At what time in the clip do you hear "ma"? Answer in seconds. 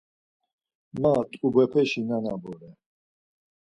1.01-1.13